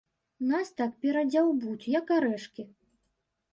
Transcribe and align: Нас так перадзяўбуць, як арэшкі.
Нас 0.51 0.71
так 0.79 0.91
перадзяўбуць, 1.03 1.89
як 1.99 2.05
арэшкі. 2.19 2.69